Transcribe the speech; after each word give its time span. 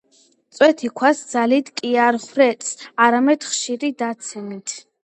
წვეთი 0.59 0.89
ქვას 1.01 1.21
ძალით 1.33 1.69
კი 1.81 1.93
არ 2.09 2.19
ხვრეტს 2.27 2.75
არამედ 3.07 3.49
ხშირი 3.53 3.97
დაცემით. 4.03 4.79